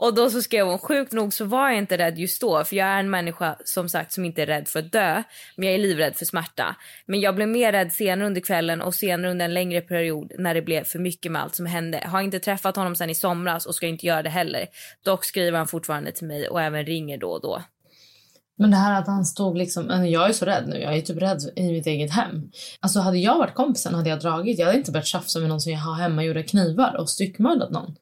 Och 0.01 0.13
då 0.13 0.29
så 0.29 0.41
skrev 0.41 0.65
hon, 0.65 0.79
sjukt 0.79 1.11
nog 1.11 1.33
så 1.33 1.45
var 1.45 1.69
jag 1.69 1.77
inte 1.77 1.97
rädd 1.97 2.17
just 2.17 2.41
då 2.41 2.63
för 2.63 2.75
jag 2.75 2.87
är 2.87 2.99
en 2.99 3.09
människa 3.09 3.55
som 3.65 3.89
sagt 3.89 4.13
som 4.13 4.25
inte 4.25 4.41
är 4.41 4.45
rädd 4.45 4.67
för 4.67 4.79
att 4.79 4.91
dö 4.91 5.23
men 5.55 5.67
jag 5.67 5.75
är 5.75 5.79
livrädd 5.79 6.15
för 6.15 6.25
smärta. 6.25 6.75
Men 7.05 7.19
jag 7.19 7.35
blev 7.35 7.47
mer 7.47 7.71
rädd 7.71 7.91
senare 7.91 8.27
under 8.27 8.41
kvällen 8.41 8.81
och 8.81 8.95
senare 8.95 9.31
under 9.31 9.45
en 9.45 9.53
längre 9.53 9.81
period 9.81 10.31
när 10.39 10.53
det 10.53 10.61
blev 10.61 10.83
för 10.83 10.99
mycket 10.99 11.31
med 11.31 11.41
allt 11.41 11.55
som 11.55 11.65
hände. 11.65 12.03
Har 12.05 12.21
inte 12.21 12.39
träffat 12.39 12.75
honom 12.75 12.95
sen 12.95 13.09
i 13.09 13.15
somras 13.15 13.65
och 13.65 13.75
ska 13.75 13.87
inte 13.87 14.05
göra 14.05 14.23
det 14.23 14.29
heller. 14.29 14.67
Dock 15.05 15.25
skriver 15.25 15.57
han 15.57 15.67
fortfarande 15.67 16.11
till 16.11 16.27
mig 16.27 16.49
och 16.49 16.61
även 16.61 16.85
ringer 16.85 17.17
då 17.17 17.29
och 17.29 17.41
då. 17.41 17.61
Men 18.57 18.71
det 18.71 18.77
här 18.77 18.99
att 18.99 19.07
han 19.07 19.25
stod 19.25 19.57
liksom, 19.57 20.05
jag 20.05 20.29
är 20.29 20.33
så 20.33 20.45
rädd 20.45 20.67
nu, 20.67 20.77
jag 20.77 20.97
är 20.97 21.01
typ 21.01 21.21
rädd 21.21 21.39
i 21.55 21.71
mitt 21.71 21.87
eget 21.87 22.11
hem. 22.11 22.51
Alltså 22.79 22.99
hade 22.99 23.17
jag 23.17 23.37
varit 23.37 23.55
kompisen 23.55 23.93
hade 23.93 24.09
jag 24.09 24.19
dragit, 24.19 24.59
jag 24.59 24.65
hade 24.65 24.77
inte 24.77 24.91
börjat 24.91 25.07
tjafsa 25.07 25.39
med 25.39 25.49
någon 25.49 25.61
som 25.61 25.71
jag 25.71 25.79
har 25.79 25.95
hemma 25.95 26.23
gjorde 26.23 26.43
knivar 26.43 26.95
och 26.99 27.09
styckmördat 27.09 27.71
någon. 27.71 27.95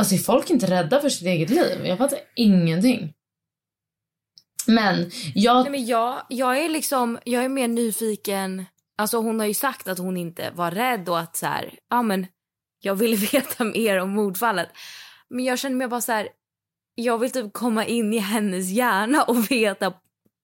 Alltså 0.00 0.14
är 0.14 0.18
folk 0.18 0.50
inte 0.50 0.66
rädda 0.66 1.00
för 1.00 1.08
sitt 1.08 1.26
eget 1.26 1.50
liv? 1.50 1.86
Jag 1.86 1.98
fattar 1.98 2.18
ingenting. 2.36 3.12
Men 4.66 5.10
jag... 5.34 5.62
Nej, 5.62 5.70
men 5.70 5.86
jag, 5.86 6.22
jag 6.28 6.64
är 6.64 6.68
liksom, 6.68 7.18
jag 7.24 7.44
är 7.44 7.48
mer 7.48 7.68
nyfiken. 7.68 8.64
Alltså 8.98 9.16
hon 9.16 9.40
har 9.40 9.46
ju 9.46 9.54
sagt 9.54 9.88
att 9.88 9.98
hon 9.98 10.16
inte 10.16 10.50
var 10.54 10.70
rädd 10.70 11.08
och 11.08 11.20
att 11.20 11.36
så 11.36 11.46
här, 11.46 11.74
ja 11.90 12.02
men 12.02 12.26
jag 12.80 12.94
vill 12.94 13.16
veta 13.32 13.64
mer 13.64 14.00
om 14.00 14.10
mordfallet. 14.10 14.68
Men 15.30 15.44
jag 15.44 15.58
känner 15.58 15.76
mig 15.76 15.88
bara 15.88 16.00
så 16.00 16.12
här, 16.12 16.28
jag 16.94 17.18
vill 17.18 17.30
typ 17.30 17.52
komma 17.52 17.84
in 17.84 18.14
i 18.14 18.18
hennes 18.18 18.70
hjärna 18.70 19.22
och 19.22 19.50
veta 19.50 19.90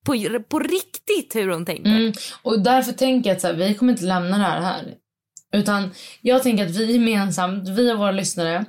på, 0.07 0.41
på 0.49 0.59
riktigt 0.59 1.35
hur 1.35 1.49
hon 1.49 1.67
tänker. 1.67 1.91
Mm, 1.91 2.13
och 2.43 2.61
därför 2.61 2.93
tänker 2.93 3.31
jag 3.31 3.35
att 3.37 3.41
så 3.41 3.47
här, 3.47 3.55
vi 3.55 3.75
kommer 3.75 3.93
inte 3.93 4.05
lämna 4.05 4.39
det 4.39 4.45
här 4.45 4.61
här. 4.61 4.95
Utan 5.53 5.91
jag 6.21 6.43
tänker 6.43 6.67
att 6.67 6.77
vi 6.77 6.93
gemensamt, 6.93 7.69
vi 7.69 7.93
och 7.93 7.99
våra 7.99 8.11
lyssnare, 8.11 8.65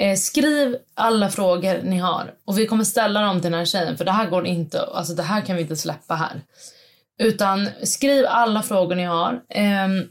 eh, 0.00 0.16
skriv 0.16 0.76
alla 0.94 1.30
frågor 1.30 1.80
ni 1.82 1.98
har. 1.98 2.34
Och 2.44 2.58
vi 2.58 2.66
kommer 2.66 2.84
ställa 2.84 3.20
dem 3.20 3.40
till 3.40 3.50
den 3.50 3.58
här 3.58 3.64
tjejen, 3.66 3.96
för 3.96 4.04
det 4.04 4.12
här 4.12 4.30
går 4.30 4.46
inte, 4.46 4.82
alltså 4.82 5.14
det 5.14 5.22
här 5.22 5.40
kan 5.40 5.56
vi 5.56 5.62
inte 5.62 5.76
släppa 5.76 6.14
här. 6.14 6.42
Utan 7.18 7.68
skriv 7.82 8.26
alla 8.28 8.62
frågor 8.62 8.94
ni 8.94 9.04
har. 9.04 9.40
Ehm, 9.48 10.02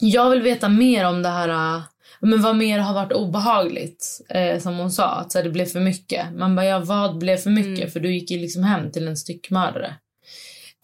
jag 0.00 0.30
vill 0.30 0.42
veta 0.42 0.68
mer 0.68 1.04
om 1.04 1.22
det 1.22 1.28
här, 1.28 1.48
äh, 1.48 1.82
men 2.20 2.42
vad 2.42 2.56
mer 2.56 2.78
har 2.78 2.94
varit 2.94 3.12
obehagligt? 3.12 4.20
Eh, 4.28 4.58
som 4.60 4.76
hon 4.78 4.90
sa, 4.90 5.06
att 5.08 5.32
så 5.32 5.38
här, 5.38 5.44
det 5.44 5.50
blev 5.50 5.66
för 5.66 5.80
mycket. 5.80 6.32
Man 6.32 6.56
bara, 6.56 6.66
ja 6.66 6.78
vad 6.78 7.18
blev 7.18 7.36
för 7.36 7.50
mycket? 7.50 7.92
För 7.92 8.00
du 8.00 8.14
gick 8.14 8.30
ju 8.30 8.38
liksom 8.38 8.62
hem 8.64 8.92
till 8.92 9.08
en 9.08 9.16
styckmördare. 9.16 9.94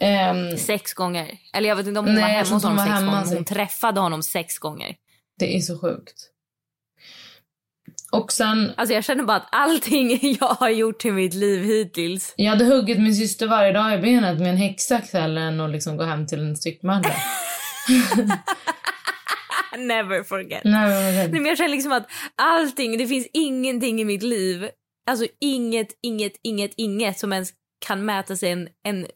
Ehm, 0.00 0.56
Sex 0.56 0.94
gånger. 0.94 1.38
Eller 1.52 1.68
jag 1.68 1.76
vet 1.76 1.86
inte 1.86 2.00
om 2.00 2.06
hon 2.06 2.14
Nej, 2.14 2.22
var 2.22 2.28
hemma 2.28 2.54
hos 2.54 2.62
honom 2.62 2.78
sex 2.78 3.00
gånger. 3.00 3.34
Hon 3.36 3.44
träffade 3.44 4.00
honom 4.00 4.22
sex 4.22 4.58
gånger. 4.58 4.96
det 5.38 5.56
är 5.56 5.60
så 5.60 5.78
sjukt. 5.78 6.30
Och 8.14 8.32
sen, 8.32 8.72
Alltså 8.76 8.94
jag 8.94 9.04
känner 9.04 9.24
bara 9.24 9.36
att 9.36 9.48
allting 9.52 10.18
jag 10.40 10.46
har 10.46 10.68
gjort 10.68 11.04
i 11.04 11.10
mitt 11.10 11.34
liv 11.34 11.62
hittills. 11.64 12.34
jag 12.36 12.50
hade 12.50 12.64
huggit 12.64 12.98
min 12.98 13.14
syster 13.14 13.46
varje 13.46 13.72
dag 13.72 13.94
i 13.94 13.98
benet 13.98 14.38
med 14.38 14.50
en 14.50 14.56
häcksax 14.56 15.12
hellre 15.12 15.42
än 15.42 15.60
att 15.60 15.70
liksom 15.70 15.96
gå 15.96 16.04
hem 16.04 16.26
till 16.26 16.40
en 16.40 16.56
styckmördare. 16.56 17.14
Never 19.78 20.22
forget. 20.22 20.64
Men 20.64 20.90
vad 20.90 20.90
Nej, 21.14 21.28
men 21.28 21.46
jag 21.46 21.58
känner 21.58 21.70
liksom 21.70 21.92
att 21.92 22.06
allting, 22.36 22.98
det 22.98 23.06
finns 23.06 23.26
ingenting 23.32 24.00
i 24.00 24.04
mitt 24.04 24.22
liv, 24.22 24.68
alltså 25.10 25.26
inget, 25.40 25.88
inget, 26.02 26.32
inget, 26.42 26.70
inget 26.76 27.18
som 27.18 27.32
ens 27.32 27.50
kan 27.86 28.04
mäta 28.04 28.36
sig 28.36 28.50
en, 28.50 28.68
en 28.82 29.06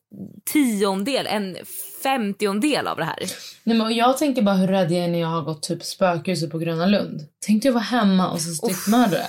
tiondel, 0.52 1.26
en 1.26 1.56
femtiondel 2.02 2.87
av 2.87 2.96
det 2.96 3.04
här. 3.04 3.18
Nej, 3.64 3.76
men 3.78 3.94
jag 3.94 4.18
tänker 4.18 4.42
bara 4.42 4.54
hur 4.54 4.66
rädd 4.68 4.92
jag 4.92 5.04
är 5.04 5.08
när 5.08 5.20
jag 5.20 5.28
har 5.28 5.42
gått 5.42 5.62
typ 5.62 5.82
spökhuset 5.82 6.50
på 6.50 6.58
Gröna 6.58 6.87
Lund. 6.87 7.20
Tänkte 7.46 7.68
jag 7.68 7.72
vara 7.72 7.84
hemma 7.84 8.30
och 8.30 8.40
så 8.40 8.54
styckmördare. 8.54 9.26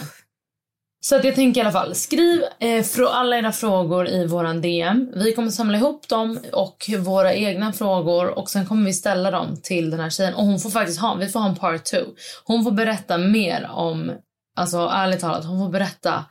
Så 1.01 1.15
att 1.15 1.23
jag 1.23 1.35
tänker 1.35 1.61
i 1.61 1.63
alla 1.63 1.71
fall, 1.71 1.95
skriv 1.95 2.43
eh, 2.59 2.85
alla 3.09 3.37
era 3.37 3.51
frågor 3.51 4.09
i 4.09 4.27
våran 4.27 4.61
DM. 4.61 5.11
Vi 5.15 5.33
kommer 5.33 5.49
samla 5.49 5.77
ihop 5.77 6.07
dem 6.07 6.39
och 6.53 6.89
våra 6.99 7.33
egna 7.33 7.73
frågor 7.73 8.27
och 8.39 8.49
sen 8.49 8.65
kommer 8.65 8.85
vi 8.85 8.93
ställa 8.93 9.31
dem 9.31 9.57
till 9.63 9.89
den 9.89 9.99
här 9.99 10.09
tjejen. 10.09 10.33
Och 10.33 10.45
hon 10.45 10.59
får 10.59 10.69
faktiskt 10.69 10.99
ha, 10.99 11.15
vi 11.15 11.29
får 11.29 11.39
ha 11.39 11.49
en 11.49 11.55
part 11.55 11.85
two. 11.85 12.05
Hon 12.43 12.63
får 12.63 12.71
berätta 12.71 13.17
mer 13.17 13.69
om, 13.71 14.11
alltså 14.55 14.77
ärligt 14.93 15.19
talat, 15.19 15.45
hon 15.45 15.59
får 15.59 15.69
berätta 15.69 16.25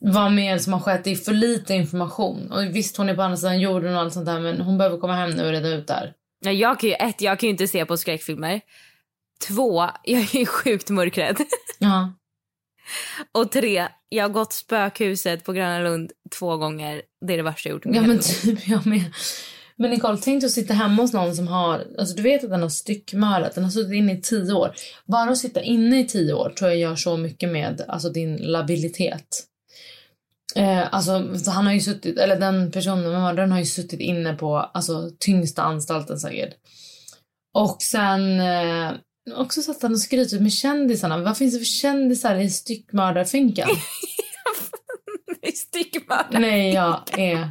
vad 0.00 0.32
mer 0.32 0.58
som 0.58 0.72
har 0.72 0.80
skett. 0.80 1.04
Det 1.04 1.10
är 1.10 1.16
för 1.16 1.32
lite 1.32 1.74
information. 1.74 2.52
Och 2.52 2.62
visst, 2.76 2.96
hon 2.96 3.08
är 3.08 3.14
på 3.14 3.22
andra 3.22 3.36
sidan 3.36 3.60
jorden 3.60 3.94
och 3.94 4.00
allt 4.00 4.12
sånt 4.12 4.26
där 4.26 4.40
men 4.40 4.60
hon 4.60 4.78
behöver 4.78 4.98
komma 4.98 5.14
hem 5.14 5.30
nu 5.30 5.44
och 5.46 5.50
reda 5.50 5.68
ut 5.68 5.86
det 5.86 5.94
här. 5.94 6.12
Ja, 6.44 6.52
Jag 6.52 6.80
kan 6.80 6.88
ju, 6.88 6.94
ett, 6.94 7.20
jag 7.20 7.38
kan 7.38 7.46
ju 7.46 7.50
inte 7.50 7.68
se 7.68 7.86
på 7.86 7.96
skräckfilmer. 7.96 8.60
Två, 9.48 9.88
jag 10.04 10.20
är 10.34 10.38
ju 10.38 10.46
sjukt 10.46 10.90
mörkrädd. 10.90 11.36
Ja. 11.78 12.12
Och 13.32 13.52
tre, 13.52 13.88
jag 14.08 14.24
har 14.24 14.28
gått 14.28 14.52
spökhuset 14.52 15.44
på 15.44 15.52
Gröna 15.52 15.78
Lund 15.78 16.12
två 16.38 16.56
gånger. 16.56 17.02
Det 17.26 17.32
är 17.32 17.36
det 17.36 17.42
värsta 17.42 17.68
jag 17.68 17.74
gjort 17.74 17.82
Ja 17.84 18.02
men 18.02 18.18
typ 18.18 18.68
jag 18.68 18.86
med. 18.86 19.04
Men 19.76 19.90
Nicole, 19.90 20.18
tänk 20.22 20.40
dig 20.40 20.46
att 20.46 20.52
sitta 20.52 20.74
hemma 20.74 21.02
hos 21.02 21.12
någon 21.12 21.36
som 21.36 21.48
har, 21.48 21.86
alltså 21.98 22.16
du 22.16 22.22
vet 22.22 22.44
att 22.44 22.50
den 22.50 22.62
har 22.62 22.68
styckmördat, 22.68 23.54
den 23.54 23.64
har 23.64 23.70
suttit 23.70 23.92
inne 23.92 24.12
i 24.12 24.20
tio 24.20 24.52
år. 24.52 24.74
Bara 25.06 25.30
att 25.30 25.38
sitta 25.38 25.62
inne 25.62 26.00
i 26.00 26.06
tio 26.06 26.32
år 26.34 26.50
tror 26.50 26.70
jag 26.70 26.78
gör 26.78 26.96
så 26.96 27.16
mycket 27.16 27.48
med 27.48 27.84
alltså 27.88 28.08
din 28.08 28.36
labilitet. 28.36 29.44
Eh, 30.56 30.94
alltså 30.94 31.12
han 31.50 31.66
har 31.66 31.72
ju 31.72 31.80
suttit, 31.80 32.18
eller 32.18 32.40
den 32.40 32.72
personen, 32.72 33.10
mördaren 33.12 33.52
har 33.52 33.58
ju 33.58 33.64
suttit 33.66 34.00
inne 34.00 34.34
på 34.34 34.56
alltså 34.58 35.10
tyngsta 35.18 35.62
anstalten 35.62 36.18
säkert. 36.18 36.54
Och 37.54 37.82
sen 37.82 38.40
eh, 38.40 38.92
också 39.36 39.62
satt 39.62 39.82
han 39.82 39.92
och 39.92 40.00
skryter 40.00 40.40
med 40.40 40.52
kändisarna. 40.52 41.18
Vad 41.18 41.36
finns 41.38 41.54
det 41.54 41.58
för 41.58 41.64
kändisar 41.66 42.34
i 42.36 42.50
styckmördarfinkan? 42.50 43.68
Styckmördare. 45.54 46.38
Nej, 46.40 46.72
jag 46.74 47.00
är... 47.18 47.50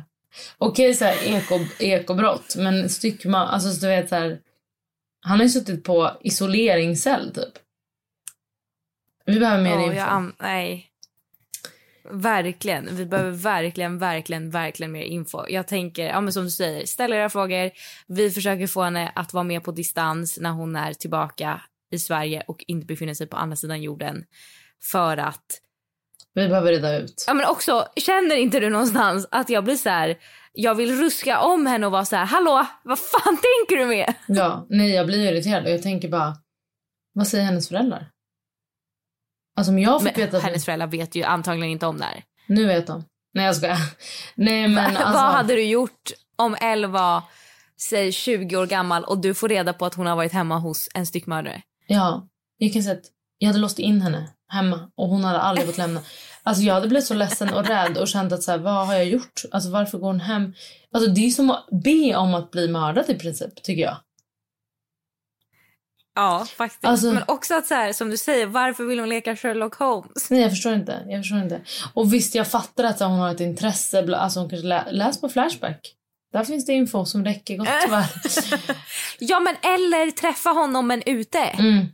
Okej, 0.57 0.93
så 0.93 1.05
här, 1.05 1.17
eko, 1.23 1.59
ekobrott, 1.79 2.55
men 2.57 2.89
styckma... 2.89 3.47
Alltså, 3.47 3.71
så 3.71 3.81
du 3.81 3.87
vet 3.87 4.09
så 4.09 4.15
här... 4.15 4.39
Han 5.21 5.37
har 5.37 5.43
ju 5.43 5.49
suttit 5.49 5.83
på 5.83 6.11
isoleringscell, 6.21 7.33
typ. 7.33 7.53
Vi 9.25 9.39
behöver 9.39 9.63
mer 9.63 9.71
Ja, 9.71 9.85
info. 9.93 10.01
an- 10.01 10.35
nej. 10.39 10.87
Verkligen. 12.11 12.95
Vi 12.95 13.05
behöver 13.05 13.31
verkligen, 13.31 13.99
verkligen, 13.99 14.49
verkligen 14.49 14.91
mer 14.91 15.03
info. 15.03 15.45
Jag 15.49 15.67
tänker, 15.67 16.07
ja 16.07 16.21
men 16.21 16.33
som 16.33 16.43
du 16.43 16.49
säger, 16.49 16.85
ställ 16.85 17.13
era 17.13 17.29
frågor. 17.29 17.71
Vi 18.07 18.31
försöker 18.31 18.67
få 18.67 18.83
henne 18.83 19.11
att 19.15 19.33
vara 19.33 19.43
med 19.43 19.63
på 19.63 19.71
distans 19.71 20.37
när 20.41 20.49
hon 20.51 20.75
är 20.75 20.93
tillbaka 20.93 21.61
i 21.91 21.99
Sverige 21.99 22.43
och 22.47 22.63
inte 22.67 22.85
befinner 22.85 23.13
sig 23.13 23.27
på 23.27 23.37
andra 23.37 23.55
sidan 23.55 23.81
jorden. 23.81 24.23
För 24.91 25.17
att, 25.17 25.45
Vi 26.33 26.47
behöver 26.47 26.71
reda 26.71 26.97
ut. 26.97 27.23
ja 27.27 27.33
men 27.33 27.45
också, 27.45 27.87
känner 27.95 28.35
inte 28.35 28.59
du 28.59 28.69
någonstans 28.69 29.27
att 29.31 29.49
jag 29.49 29.63
blir 29.63 29.75
så 29.75 29.89
här, 29.89 30.17
jag 30.53 30.75
vill 30.75 30.99
ruska 30.99 31.39
om 31.41 31.65
henne 31.65 31.85
och 31.85 31.91
vara 31.91 32.05
så 32.05 32.15
här, 32.15 32.25
hallå, 32.25 32.65
vad 32.83 32.99
fan 32.99 33.37
tänker 33.37 33.77
du 33.77 33.85
med? 33.85 34.13
Ja, 34.27 34.65
nej, 34.69 34.91
jag 34.91 35.05
blir 35.05 35.31
irriterad 35.31 35.63
och 35.63 35.69
jag 35.71 35.83
tänker 35.83 36.09
bara... 36.09 36.35
Vad 37.13 37.27
säger 37.27 37.43
hennes 37.45 37.69
föräldrar? 37.69 38.07
Alltså 39.55 39.71
om 39.71 39.79
jag 39.79 40.03
fick 40.03 40.17
Men 40.17 40.25
veta... 40.25 40.39
hennes 40.39 40.65
föräldrar 40.65 40.87
vet 40.87 41.15
ju 41.15 41.23
antagligen 41.23 41.71
inte 41.71 41.85
om 41.85 41.97
det 41.97 42.03
här. 42.03 42.23
Nu 42.47 42.65
vet 42.65 42.87
de. 42.87 43.03
Nej 43.33 43.45
jag 43.45 43.55
skojar. 43.55 43.77
Nej 44.35 44.67
men 44.67 44.97
alltså. 44.97 45.13
Vad 45.13 45.31
hade 45.31 45.55
du 45.55 45.63
gjort 45.63 46.11
om 46.35 46.55
Elle 46.61 46.87
var 46.87 47.23
säg 47.81 48.11
20 48.11 48.57
år 48.57 48.67
gammal 48.67 49.03
och 49.03 49.17
du 49.17 49.33
får 49.33 49.49
reda 49.49 49.73
på 49.73 49.85
att 49.85 49.93
hon 49.95 50.05
har 50.05 50.15
varit 50.15 50.33
hemma 50.33 50.57
hos 50.59 50.89
en 50.93 51.05
styckmördare? 51.05 51.61
Ja, 51.87 52.27
jag 52.57 52.73
kan 52.73 52.83
säga 52.83 52.95
att 52.95 53.05
jag 53.37 53.47
hade 53.47 53.59
låst 53.59 53.79
in 53.79 54.01
henne 54.01 54.29
hemma 54.47 54.91
och 54.97 55.09
hon 55.09 55.23
hade 55.23 55.39
aldrig 55.39 55.67
fått 55.67 55.77
lämna. 55.77 56.01
Alltså 56.43 56.63
jag 56.63 56.73
hade 56.73 56.87
blivit 56.87 57.05
så 57.05 57.13
ledsen 57.13 57.53
och 57.53 57.67
rädd 57.67 57.97
och 57.97 58.07
känt 58.07 58.31
att 58.33 58.43
så 58.43 58.51
här, 58.51 58.57
vad 58.57 58.87
har 58.87 58.93
jag 58.93 59.05
gjort? 59.05 59.41
Alltså 59.51 59.69
varför 59.69 59.97
går 59.97 60.07
hon 60.07 60.19
hem? 60.19 60.53
Alltså 60.91 61.09
det 61.09 61.25
är 61.25 61.29
som 61.29 61.49
att 61.49 61.67
be 61.83 62.15
om 62.15 62.33
att 62.33 62.51
bli 62.51 62.67
mördad 62.67 63.09
i 63.09 63.15
princip, 63.15 63.63
tycker 63.63 63.81
jag. 63.81 63.97
Ja, 66.15 66.45
faktiskt. 66.57 66.85
Alltså- 66.85 67.11
Men 67.11 67.23
också 67.27 67.53
att 67.55 67.67
så 67.67 67.73
här, 67.73 67.93
som 67.93 68.09
du 68.09 68.17
säger, 68.17 68.45
varför 68.47 68.83
vill 68.83 68.99
hon 68.99 69.09
leka 69.09 69.35
Sherlock 69.35 69.75
Holmes? 69.75 70.29
Nej, 70.29 70.41
jag 70.41 70.51
förstår 70.51 70.73
inte. 70.73 71.03
Jag 71.07 71.21
förstår 71.21 71.37
inte. 71.43 71.61
Och 71.93 72.13
visst, 72.13 72.35
jag 72.35 72.47
fattar 72.47 72.83
att 72.83 72.99
hon 72.99 73.11
har 73.11 73.31
ett 73.31 73.39
intresse. 73.39 74.15
Alltså 74.15 74.39
hon 74.39 74.49
kanske 74.49 74.67
lä- 74.67 74.91
läs 74.91 75.21
på 75.21 75.29
Flashback. 75.29 75.93
Där 76.33 76.43
finns 76.43 76.65
det 76.65 76.73
info 76.73 77.05
som 77.05 77.25
räcker 77.25 77.57
gott 77.57 77.67
och 77.87 77.91
väl. 77.91 78.03
Ja, 79.19 79.39
men 79.39 79.55
eller 79.61 80.11
träffa 80.11 80.49
honom 80.49 80.87
men 80.87 81.03
ute. 81.05 81.39
Mm. 81.39 81.85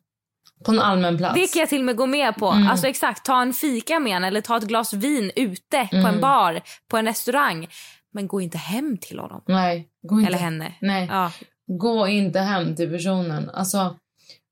På 0.65 0.71
en 0.71 0.79
allmän 0.79 1.17
plats. 1.17 1.35
Det 1.35 1.47
kan 1.53 1.59
jag 1.59 1.69
till 1.69 1.79
och 1.79 1.85
med 1.85 1.95
gå 1.95 2.05
med 2.05 2.35
på. 2.35 2.47
Mm. 2.51 2.67
Alltså 2.67 2.87
exakt, 2.87 3.25
ta 3.25 3.41
en 3.41 3.53
fika 3.53 3.99
med 3.99 4.13
henne 4.13 4.27
eller 4.27 4.41
ta 4.41 4.57
ett 4.57 4.63
glas 4.63 4.93
vin 4.93 5.31
ute 5.35 5.87
på 5.91 5.95
Mm. 5.97 6.05
en 6.15 6.21
bar, 6.21 6.61
på 6.89 6.97
en 6.97 7.05
restaurang. 7.05 7.67
Men 8.13 8.27
gå 8.27 8.41
inte 8.41 8.57
hem 8.57 8.97
till 8.97 9.19
honom. 9.19 9.43
Nej, 9.47 9.87
gå 10.07 10.19
inte. 10.19 10.27
Eller 10.27 10.37
henne. 10.37 10.73
Nej, 10.81 11.07
Ja. 11.11 11.31
gå 11.67 12.07
inte 12.07 12.39
hem 12.39 12.75
till 12.75 12.89
personen. 12.91 13.49
Alltså, 13.49 13.95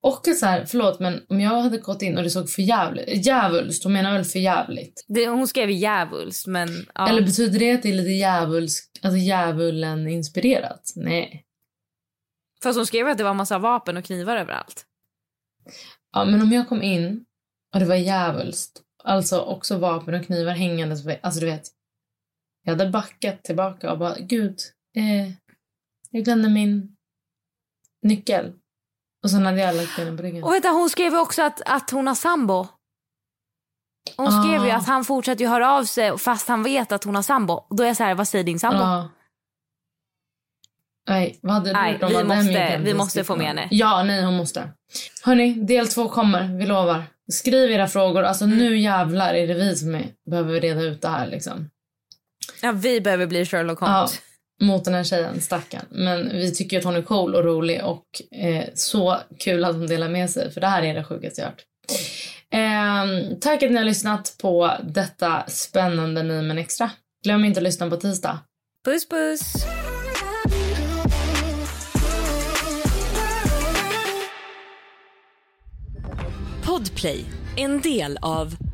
och 0.01 0.25
så 0.35 0.45
här, 0.45 0.65
förlåt, 0.65 0.99
men 0.99 1.25
om 1.29 1.39
jag 1.39 1.61
hade 1.61 1.77
gått 1.77 2.01
in 2.01 2.17
och 2.17 2.23
det 2.23 2.29
såg 2.29 2.49
för 2.49 2.61
jävligt, 2.61 3.25
djävulskt, 3.25 3.83
hon 3.83 3.93
menar 3.93 4.13
väl 4.13 4.25
för 4.25 4.39
jävligt? 4.39 5.05
Det, 5.07 5.27
hon 5.27 5.47
skrev 5.47 5.69
djävulskt 5.69 6.47
men... 6.47 6.69
Ja. 6.95 7.09
Eller 7.09 7.21
betyder 7.21 7.59
det 7.59 7.71
att 7.71 7.83
det 7.83 7.89
är 7.89 7.93
lite 7.93 8.09
djävulsk, 8.09 8.99
alltså 9.03 9.17
djävulen 9.17 10.07
inspirerat? 10.07 10.93
Nej. 10.95 11.45
Fast 12.63 12.77
hon 12.77 12.85
skrev 12.85 13.07
att 13.07 13.17
det 13.17 13.23
var 13.23 13.33
massa 13.33 13.57
vapen 13.59 13.97
och 13.97 14.05
knivar 14.05 14.37
överallt. 14.37 14.85
Ja, 16.11 16.25
men 16.25 16.41
om 16.41 16.51
jag 16.51 16.69
kom 16.69 16.83
in 16.83 17.25
och 17.73 17.79
det 17.79 17.85
var 17.85 17.95
djävulskt, 17.95 18.81
alltså 19.03 19.39
också 19.39 19.77
vapen 19.77 20.13
och 20.13 20.25
knivar 20.25 20.53
hängandes, 20.53 21.07
alltså 21.21 21.39
du 21.39 21.45
vet. 21.45 21.63
Jag 22.63 22.71
hade 22.71 22.89
backat 22.89 23.43
tillbaka 23.43 23.91
och 23.91 23.99
bara, 23.99 24.15
gud, 24.19 24.59
eh, 24.95 25.31
jag 26.09 26.23
glömde 26.23 26.49
min 26.49 26.95
nyckel. 28.01 28.53
Och 29.23 29.29
sen 29.31 29.45
hade 29.45 29.59
jag 29.61 29.75
lagt 29.75 29.95
benen 29.95 30.17
på 30.17 30.23
ryggen. 30.23 30.43
Och 30.43 30.61
du, 30.61 30.69
hon 30.69 30.89
skrev 30.89 31.11
ju 31.13 31.19
också 31.19 31.41
att, 31.41 31.61
att 31.65 31.89
hon 31.89 32.07
har 32.07 32.15
sambo. 32.15 32.67
Hon 34.17 34.27
Ah. 34.27 34.43
skrev 34.43 34.65
ju 34.65 34.71
att 34.71 34.87
han 34.87 35.05
fortsätter 35.05 35.41
ju 35.43 35.49
höra 35.49 35.71
av 35.71 35.83
sig 35.83 36.17
fast 36.17 36.47
han 36.47 36.63
vet 36.63 36.91
att 36.91 37.03
hon 37.03 37.15
har 37.15 37.21
sambo. 37.21 37.65
Då 37.69 37.83
är 37.83 37.87
jag 37.87 37.97
så 37.97 38.03
här, 38.03 38.15
vad 38.15 38.27
säger 38.27 38.43
din 38.43 38.59
sambo? 38.59 38.79
Ja. 38.79 39.09
Nej, 41.09 41.39
vad 41.41 41.53
hade 41.53 41.69
du 41.69 41.73
Nej, 41.73 41.93
gjort 41.93 42.03
om 42.03 42.09
vi 42.09 42.23
måste- 42.23 42.77
vi 42.83 42.93
måste 42.93 43.23
få 43.23 43.35
med 43.35 43.47
henne. 43.47 43.67
Ja, 43.71 44.03
nej 44.03 44.23
hon 44.23 44.37
måste. 44.37 44.69
Hörni, 45.23 45.53
del 45.53 45.87
två 45.87 46.09
kommer, 46.09 46.57
vi 46.57 46.65
lovar. 46.65 47.03
Skriv 47.31 47.71
era 47.71 47.87
frågor, 47.87 48.23
alltså 48.23 48.45
Mm. 48.45 48.57
nu 48.57 48.77
jävlar 48.77 49.33
är 49.33 49.47
det 49.47 49.53
vi 49.53 49.75
som 49.75 49.95
är, 49.95 50.05
behöver 50.29 50.61
reda 50.61 50.81
ut 50.81 51.01
det 51.01 51.07
här 51.09 51.27
liksom. 51.27 51.69
Ja, 52.61 52.71
vi 52.71 53.01
behöver 53.01 53.27
bli 53.27 53.45
Sherlock 53.45 53.77
Ja, 53.81 53.85
Holmes. 53.87 54.19
Mot 54.59 54.85
den 54.85 54.93
här 54.93 55.03
tjejen, 55.03 55.41
stackarn. 55.41 55.85
Men 55.89 56.29
vi 56.29 56.51
tycker 56.51 56.77
att 56.77 56.83
hon 56.83 56.95
är 56.95 57.01
cool 57.01 57.35
och 57.35 57.43
rolig 57.43 57.83
och 57.83 58.05
eh, 58.39 58.65
så 58.73 59.17
kul 59.39 59.65
att 59.65 59.75
hon 59.75 59.87
delar 59.87 60.09
med 60.09 60.29
sig 60.29 60.51
för 60.51 60.61
det 60.61 60.67
här 60.67 60.83
är 60.83 60.93
det 60.93 61.03
sjukaste 61.03 61.41
jag 61.41 61.47
hört. 61.47 61.65
Eh, 62.53 63.37
tack 63.41 63.63
att 63.63 63.71
ni 63.71 63.77
har 63.77 63.83
lyssnat 63.83 64.35
på 64.41 64.71
detta 64.83 65.43
spännande 65.47 66.23
Ny 66.23 66.41
men 66.41 66.57
extra. 66.57 66.91
Glöm 67.23 67.45
inte 67.45 67.59
att 67.59 67.63
lyssna 67.63 67.89
på 67.89 67.97
tisdag. 67.97 68.39
Puss 68.85 69.09
puss! 69.09 69.65
Podplay, 76.65 77.25
en 77.57 77.81
del 77.81 78.17
av 78.21 78.68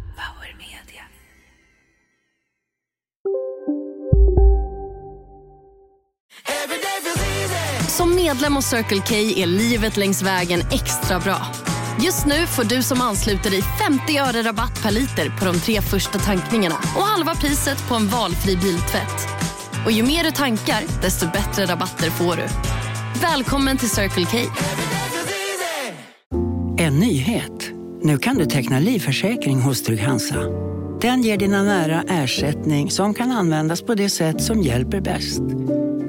Som 7.98 8.16
medlem 8.16 8.56
hos 8.56 8.66
Circle 8.66 9.02
K 9.08 9.16
är 9.16 9.48
livet 9.48 9.98
längs 9.98 10.22
vägen 10.22 10.60
extra 10.72 11.20
bra. 11.20 11.48
Just 12.04 12.26
nu 12.26 12.46
får 12.48 12.64
du 12.64 12.84
som 12.84 13.02
ansluter 13.02 13.50
dig 13.50 13.62
50 13.62 14.18
öre 14.18 14.44
rabatt 14.50 14.84
per 14.84 14.92
liter 14.92 15.40
på 15.40 15.46
de 15.46 15.60
tre 15.60 15.82
första 15.82 16.20
tankningarna 16.20 16.76
och 16.76 17.02
halva 17.02 17.36
priset 17.36 17.88
på 17.90 17.96
en 17.96 18.08
valfri 18.08 18.56
biltvätt. 18.56 19.28
Och 19.86 19.92
ju 19.92 20.04
mer 20.04 20.24
du 20.24 20.32
tankar, 20.32 20.84
desto 21.02 21.26
bättre 21.26 21.66
rabatter 21.66 22.10
får 22.10 22.36
du. 22.36 22.44
Välkommen 23.22 23.78
till 23.78 23.90
Circle 23.90 24.26
K. 24.26 24.38
En 26.78 27.00
nyhet. 27.00 27.72
Nu 28.02 28.18
kan 28.18 28.36
du 28.38 28.46
teckna 28.46 28.80
livförsäkring 28.80 29.62
hos 29.62 29.84
Trygg-Hansa. 29.84 30.44
Den 31.02 31.22
ger 31.22 31.38
dina 31.38 31.64
nära 31.64 32.04
ersättning 32.08 32.92
som 32.92 33.14
kan 33.14 33.32
användas 33.32 33.82
på 33.82 33.96
det 33.96 34.10
sätt 34.10 34.42
som 34.42 34.62
hjälper 34.62 35.02
bäst. 35.02 35.42